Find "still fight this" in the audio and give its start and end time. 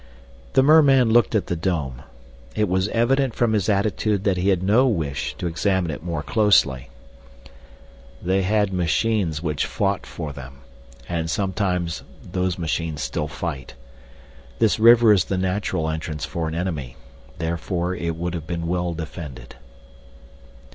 13.03-14.79